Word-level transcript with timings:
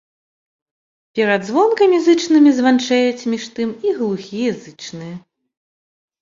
Перад 1.17 1.41
звонкімі 1.49 1.99
зычнымі 2.07 2.51
званчэюць, 2.61 3.27
між 3.35 3.43
тым, 3.61 3.69
і 3.89 3.95
глухія 3.99 4.57
зычныя. 4.65 5.15